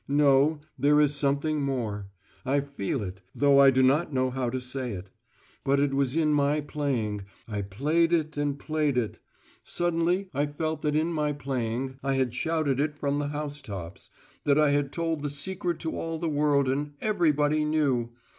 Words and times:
No, 0.07 0.61
there 0.79 0.99
is 0.99 1.13
something 1.13 1.61
more.... 1.61 2.07
I 2.43 2.59
feel 2.61 3.03
it, 3.03 3.21
though 3.35 3.59
I 3.59 3.69
do 3.69 3.83
not 3.83 4.11
know 4.11 4.31
how 4.31 4.49
to 4.49 4.59
say 4.59 4.93
it. 4.93 5.11
But 5.63 5.79
it 5.79 5.93
was 5.93 6.15
in 6.15 6.33
my 6.33 6.59
playing 6.61 7.21
I 7.47 7.61
played 7.61 8.11
it 8.11 8.35
and 8.35 8.57
played 8.57 8.97
it. 8.97 9.19
Suddenly 9.63 10.31
I 10.33 10.47
felt 10.47 10.81
that 10.81 10.95
in 10.95 11.13
my 11.13 11.33
playing 11.33 11.99
I 12.01 12.15
had 12.15 12.33
shouted 12.33 12.79
it 12.79 12.97
from 12.97 13.19
the 13.19 13.27
housetops, 13.27 14.09
that 14.43 14.57
I 14.57 14.71
had 14.71 14.91
told 14.91 15.21
the 15.21 15.29
secret 15.29 15.77
to 15.81 15.95
all 15.95 16.17
the 16.17 16.27
world 16.29 16.67
and 16.67 16.93
everybody 16.99 17.63
knew. 17.63 18.09